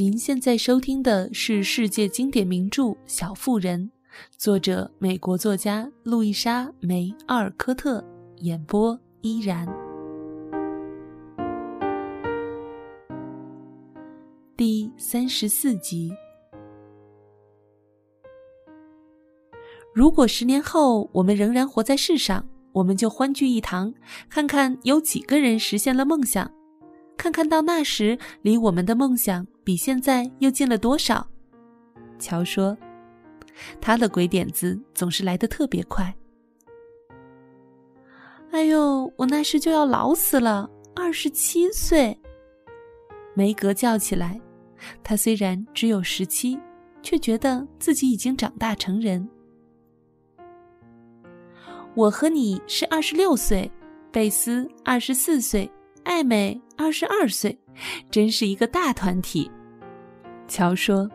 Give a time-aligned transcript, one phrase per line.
[0.00, 3.78] 您现在收听的是世界经典名著《小妇人》，
[4.38, 8.02] 作者美国作家路易莎·梅·阿尔科特，
[8.38, 9.68] 演播依然。
[14.56, 16.10] 第三十四集。
[19.94, 23.92] 如果十年后我们仍然活在世上，我们就欢聚一堂，
[24.30, 26.50] 看看有几个人实现了梦想，
[27.18, 31.24] 看看到那时离我们的梦想比现在又近了多少。
[32.18, 32.76] 乔说
[33.80, 36.12] ：“他的鬼点子总是来得特别快。”
[38.50, 42.18] 哎呦，我那时就要老死了，二十七岁。
[43.32, 44.40] 梅格叫起来，
[45.04, 46.58] 他虽然只有十七，
[47.00, 49.24] 却觉得自己已经长大成人。
[51.94, 53.70] 我和你是二十六岁，
[54.10, 55.70] 贝斯二十四岁，
[56.02, 57.56] 艾美二十二岁，
[58.10, 59.48] 真是一个大团体。
[60.50, 61.08] 乔说：“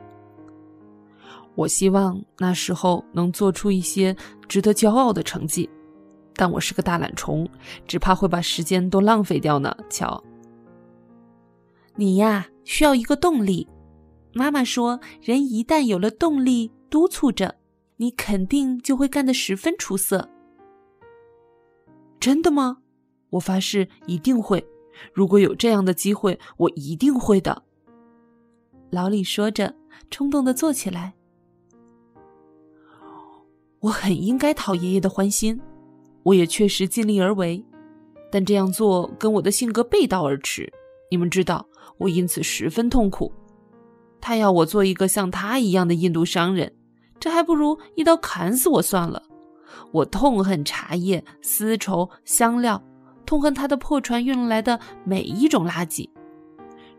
[1.55, 4.15] 我希望那时候能做出一些
[4.47, 5.69] 值得骄傲的成绩，
[6.33, 7.45] 但我是个大懒虫，
[7.85, 10.23] 只怕会把时间都浪费掉呢。”乔，
[11.95, 13.67] 你呀，需要一个动力。
[14.33, 17.55] 妈妈说，人一旦有了动力督促着，
[17.97, 20.29] 你肯定就会干得十分出色。
[22.21, 22.77] 真的吗？
[23.31, 24.65] 我发誓一定会。
[25.13, 27.63] 如果有这样的机会，我一定会的。
[28.89, 29.73] 老李说着，
[30.09, 31.13] 冲动的坐起来。
[33.79, 35.59] 我很应该讨爷爷的欢心，
[36.23, 37.63] 我也确实尽力而为，
[38.31, 40.71] 但这样做跟我的性格背道而驰。
[41.11, 43.31] 你们知道，我因此十分痛苦。
[44.19, 46.73] 他要我做一个像他一样的印度商人，
[47.19, 49.21] 这还不如一刀砍死我算了。
[49.91, 52.81] 我痛恨茶叶、丝绸、香料，
[53.25, 56.09] 痛恨他的破船运来的每一种垃圾。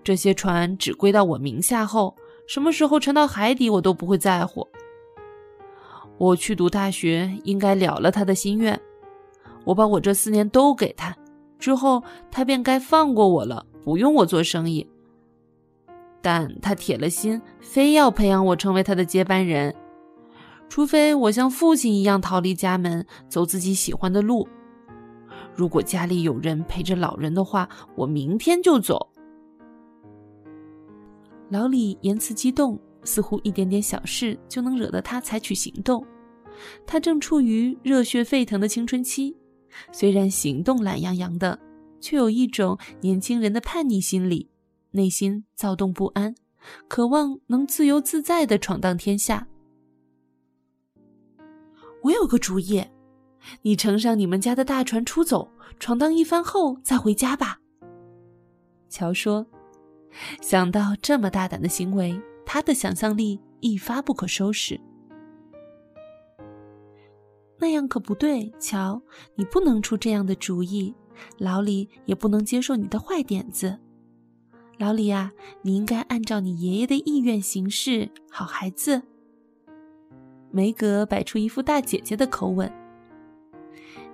[0.06, 2.14] 这些船只归到我名下后，
[2.46, 4.64] 什么时候沉到海底，我都不会在乎。
[6.16, 8.80] 我去读大学，应该了了他的心愿。
[9.64, 11.12] 我把我这四年都给他，
[11.58, 14.88] 之后他便该放过我了，不用我做生意。
[16.22, 19.74] 但他铁了心，非要培养我成为他的接班人。
[20.68, 24.46] 除非我像父亲一样逃离家门，走自己喜欢的路。
[25.52, 29.10] 如果家里有人陪着老人的话，我明天就走。
[31.48, 36.04] 老李言辞激动，似乎一点点小事就能惹得他采取行动。
[36.86, 39.36] 他正处于热血沸腾的青春期，
[39.92, 41.58] 虽然行动懒洋洋的，
[42.00, 44.48] 却有一种年轻人的叛逆心理，
[44.90, 46.34] 内心躁动不安，
[46.88, 49.46] 渴望能自由自在的闯荡天下。
[52.02, 52.82] 我有个主意，
[53.62, 55.48] 你乘上你们家的大船出走，
[55.78, 57.58] 闯荡一番后再回家吧。
[58.88, 59.46] 乔说
[60.40, 64.80] ：“想到这么大胆的行为，他的想象力一发不可收拾。
[67.58, 69.00] 那样可不对，乔，
[69.34, 70.94] 你不能出这样的主意。
[71.38, 73.78] 老李也不能接受你的坏点子。
[74.76, 75.32] 老李啊，
[75.62, 79.02] 你应该按照你爷爷的意愿行事，好孩子。”
[80.52, 82.70] 梅格摆出一副大姐姐的口吻：“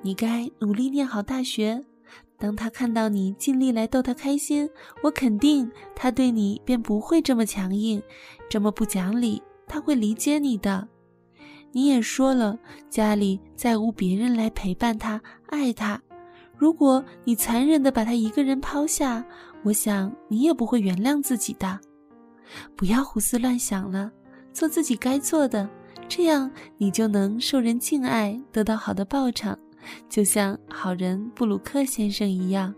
[0.03, 1.85] 你该努力念好大学。
[2.43, 4.69] 当他看到你尽力来逗他开心，
[5.01, 8.03] 我肯定他对你便不会这么强硬，
[8.51, 9.41] 这么不讲理。
[9.69, 10.89] 他会理解你的。
[11.71, 12.59] 你也说了，
[12.91, 16.03] 家里再无别人来陪伴他、爱他。
[16.57, 19.25] 如果你残忍地把他一个人抛下，
[19.63, 21.79] 我想你也不会原谅自己的。
[22.75, 24.11] 不要胡思乱想了，
[24.53, 25.71] 做自己该做的。”
[26.09, 29.57] 这样，你就能受人敬爱，得到好的报偿，
[30.09, 32.75] 就像好人布鲁克先生一样。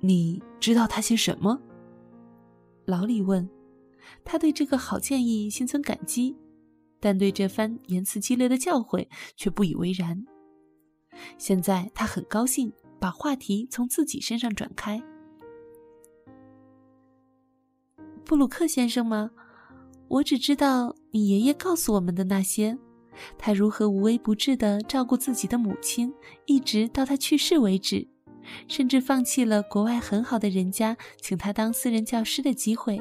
[0.00, 1.60] 你知道他些什么？
[2.84, 3.48] 老李问。
[4.24, 6.34] 他对这个好建议心存感激，
[6.98, 9.06] 但对这番言辞激烈的教诲
[9.36, 10.24] 却不以为然。
[11.36, 15.02] 现在他很高兴，把话题从自己身上转开。
[18.24, 19.30] 布鲁克先生吗？
[20.08, 22.78] 我只知道你爷爷告诉我们的那些，
[23.36, 26.12] 他如何无微不至地照顾自己的母亲，
[26.46, 28.08] 一直到他去世为止，
[28.66, 33.00] 甚至放弃了国外很好的人家请他当私人教师的机会。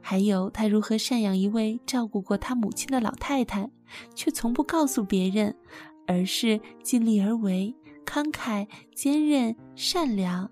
[0.00, 3.70] 还有他如何赡养一位照顾过他母亲的老太太，
[4.14, 5.54] 却从不告诉别人，
[6.06, 7.74] 而是尽力而为，
[8.04, 10.50] 慷慨、坚韧、善良。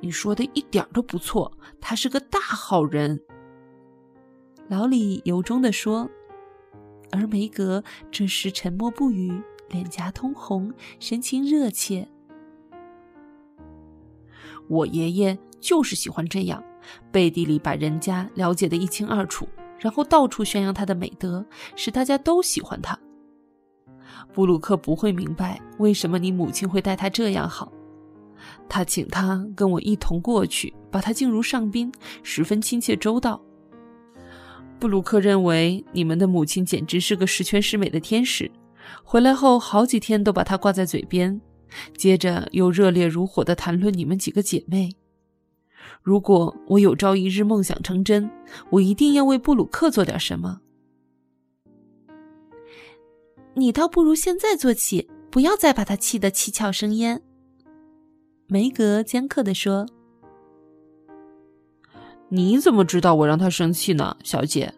[0.00, 3.20] 你说的一点都不错，他是个大好人。
[4.68, 6.08] 老李由衷地说，
[7.10, 12.08] 而梅格这时沉默不语，脸颊通红，神情热切。
[14.68, 16.62] 我爷爷就是喜欢这样，
[17.10, 19.46] 背地里把人家了解的一清二楚，
[19.78, 21.44] 然后到处宣扬他的美德，
[21.76, 22.98] 使大家都喜欢他。
[24.32, 27.70] 布鲁克不会明白为什么你母亲会待他这样好。
[28.68, 31.92] 他请他跟我一同过去，把他敬如上宾，
[32.22, 33.40] 十分亲切周到。
[34.82, 38.50] 布鲁克认为你们的母亲简直是个十全十美的天使，
[39.04, 41.40] 回来后好几天都把她挂在嘴边，
[41.96, 44.90] 接着又热烈如火地谈论你们几个姐妹。
[46.02, 48.28] 如果我有朝一日梦想成真，
[48.70, 50.60] 我一定要为布鲁克做点什么。
[53.54, 57.22] 你倒不如现在做起，不要再把他气得七窍生烟。
[58.48, 59.86] 梅格尖刻地说
[62.34, 64.72] ：“你怎么知道我让他生气呢，小姐？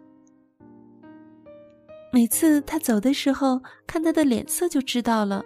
[2.11, 5.41] 每次他走的时候，看他的脸色就知道了。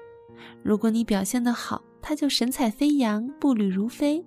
[0.63, 4.25] 如果你表现得好，他就神采飞扬，步履如飞；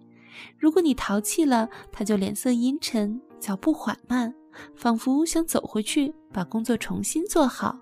[0.57, 4.33] 如果你淘气了，他就脸色阴沉，脚步缓慢，
[4.77, 7.77] 仿佛想走回去把工作重新做好。”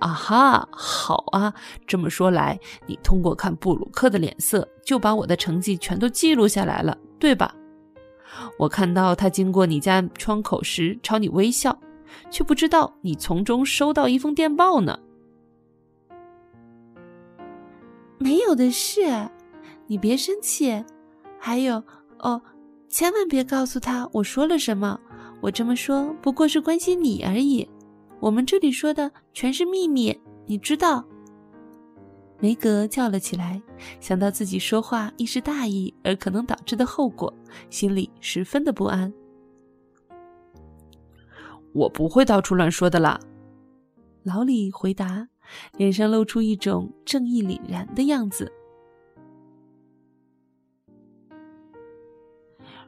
[0.00, 1.52] 啊哈，好啊！
[1.86, 7.54] 这么说来，你通过看布鲁克的脸色，就把我的成绩全都记录下来了，对吧？
[8.58, 11.78] 我看到他经过你家窗口时朝你微笑，
[12.30, 14.98] 却不知道你从中收到一封电报呢。
[18.18, 19.28] 没有的事，
[19.86, 20.84] 你别生气。
[21.40, 21.82] 还有
[22.18, 22.42] 哦，
[22.88, 25.00] 千万别告诉他我说了什么。
[25.40, 27.68] 我这么说不过是关心你而已。
[28.20, 31.04] 我们这里说的全是秘密，你知道。
[32.40, 33.60] 梅格叫了起来，
[34.00, 37.32] 想到自己说话一时大意而可能导致的后果，
[37.70, 39.12] 心里十分的不安。
[41.72, 43.20] 我不会到处乱说的啦，
[44.22, 45.28] 老李回答，
[45.76, 48.52] 脸上露出一种正义凛然的样子。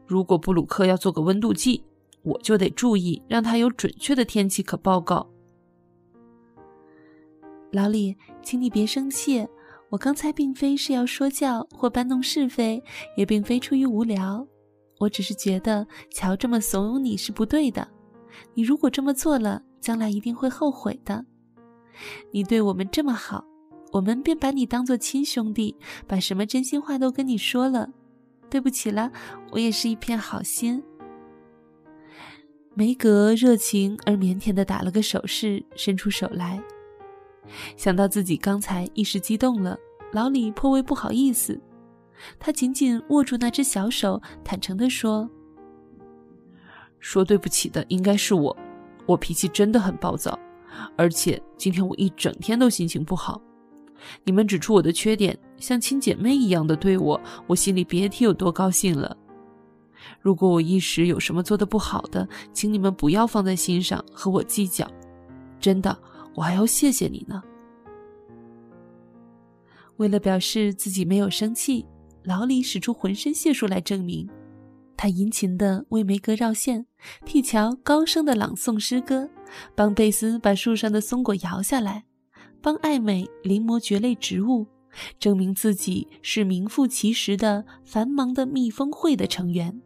[0.07, 1.85] 如果布鲁克要做个温度计。
[2.23, 5.29] 我就得注意，让他有准确的天气可报告。
[7.73, 9.47] 老李，请你别生气，
[9.89, 12.83] 我刚才并非是要说教或搬弄是非，
[13.17, 14.47] 也并非出于无聊，
[14.99, 17.89] 我只是觉得乔这么怂恿你是不对的。
[18.55, 21.25] 你如果这么做了，将来一定会后悔的。
[22.33, 23.45] 你对我们这么好，
[23.93, 25.77] 我们便把你当做亲兄弟，
[26.07, 27.89] 把什么真心话都跟你说了。
[28.49, 29.13] 对不起了，
[29.53, 30.83] 我也是一片好心。
[32.73, 36.63] 梅格热情而腼腆地打了个手势，伸出手来。
[37.77, 39.77] 想到自己刚才一时激动了，
[40.13, 41.61] 老李颇为不好意思。
[42.39, 45.29] 他紧紧握住那只小手，坦诚地说
[47.01, 48.57] ：“说对不起的应该是我，
[49.05, 50.39] 我脾气真的很暴躁，
[50.97, 53.43] 而且今天我一整天都心情不好。
[54.23, 59.17] 你们指出我的缺点，像亲姐妹一样的对我，我心里别提有多高兴了。”
[60.21, 64.91] 如果我一时有什么做的不好的，请你们不要放在心上和我计较。
[65.59, 65.97] 真的，
[66.35, 67.43] 我还要谢谢你呢。
[69.97, 71.85] 为了表示自己没有生气，
[72.25, 74.29] 老李使出浑身解数来证明。
[74.97, 76.87] 他殷勤地为梅格绕线，
[77.25, 79.29] 替乔高声地朗诵诗歌，
[79.75, 82.05] 帮贝斯把树上的松果摇下来，
[82.63, 84.67] 帮艾美临摹蕨类植物，
[85.19, 89.81] 证明自己是名副其实的繁忙的蜜蜂会的成员。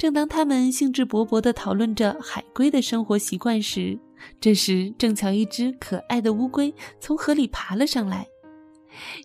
[0.00, 3.98] 正当他们兴致勃勃地讨论着海龟的生活习惯时，
[4.40, 8.26] 这时正巧一只可爱的乌龟从河里爬了上来。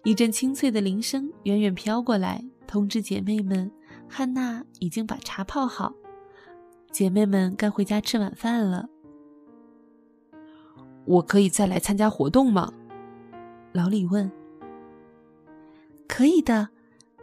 [0.04, 3.72] 一阵清脆的铃声远远飘过来，通知姐妹们，
[4.10, 5.94] 汉娜已经把茶泡好，
[6.92, 8.90] 姐妹们该回家吃晚饭了。
[11.06, 12.74] 我可以再来参加活动吗？
[13.72, 14.30] 老李问。
[16.06, 16.68] 可以的，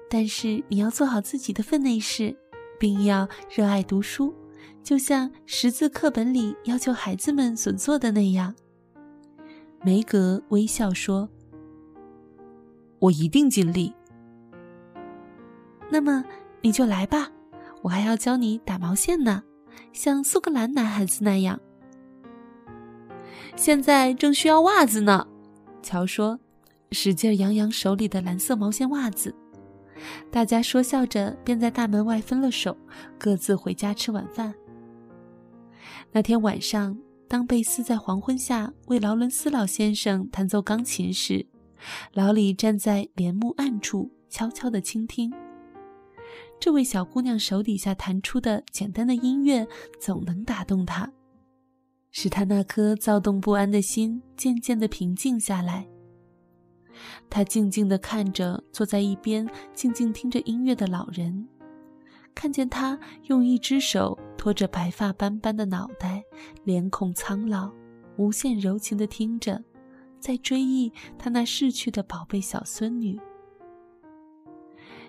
[0.09, 2.39] 但是你要做好自己的分内事。
[2.83, 4.35] 并要热爱读书，
[4.83, 8.53] 就像识字课本里要求孩子们所做的那样。
[9.85, 11.29] 梅格微笑说
[12.99, 13.95] ：“我一定尽力。”
[15.89, 16.25] 那么
[16.61, 17.31] 你就来吧，
[17.83, 19.45] 我还要教你打毛线呢，
[19.93, 21.61] 像苏格兰男孩子那样。
[23.55, 25.25] 现在正需要袜子呢，
[25.85, 26.41] 乔说，
[26.91, 29.33] 使劲扬扬手里的蓝色毛线袜子。
[30.31, 32.77] 大家说笑着，便在大门外分了手，
[33.19, 34.55] 各自回家吃晚饭。
[36.11, 41.47] 那天晚上，当贝斯在黄昏下为劳伦斯老先生弹奏钢琴时，
[42.13, 45.33] 老李站在帘幕暗处，悄悄地倾听。
[46.61, 49.67] 这位小姑娘手底下弹出的简单的音乐，
[50.01, 51.13] 总能打动他，
[52.11, 55.89] 使他那颗躁动不安的心渐渐地平静下来。
[57.31, 61.49] 他静静地看着坐在一边静静听着音乐的老人，
[62.35, 66.23] 看见他用一只手托着白发斑斑的脑袋，
[66.65, 67.71] 脸孔苍老，
[68.17, 69.63] 无限柔情地听着，
[70.21, 73.19] 在追忆他那逝去的宝贝小孙女。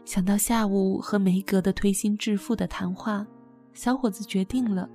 [0.06, 3.26] 想到下午和梅格的推心置腹的谈话，
[3.74, 4.90] 小伙子决定了，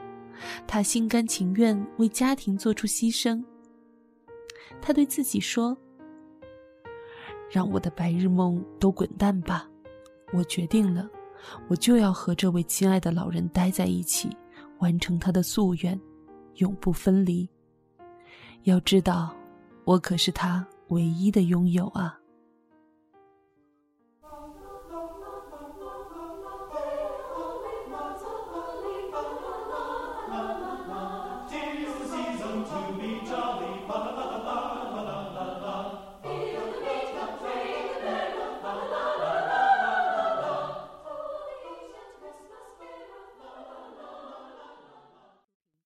[0.67, 3.43] 他心甘情愿为家庭做出牺牲。
[4.81, 5.77] 他对自己说。
[7.51, 9.69] 让我的白日梦都滚蛋吧！
[10.33, 11.09] 我决定了，
[11.69, 14.29] 我就要和这位亲爱的老人待在一起，
[14.79, 15.99] 完成他的夙愿，
[16.57, 17.49] 永不分离。
[18.65, 19.35] 要知道，
[19.85, 22.19] 我可是他唯一的拥有啊！